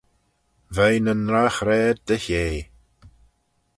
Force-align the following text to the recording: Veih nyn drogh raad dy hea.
Veih 0.75 0.99
nyn 1.05 1.21
drogh 1.29 1.59
raad 1.67 1.97
dy 2.07 2.17
hea. 2.25 2.55